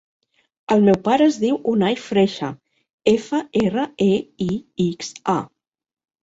[0.75, 2.49] El meu pare es diu Unai Freixa:
[3.13, 4.09] efa, erra, e,
[4.47, 4.49] i,
[4.87, 5.37] ics, a.